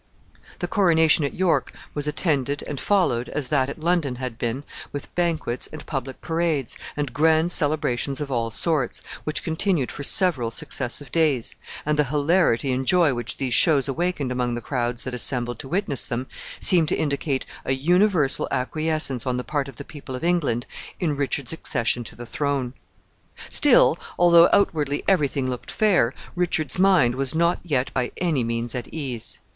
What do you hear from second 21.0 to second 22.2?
Richard's accession to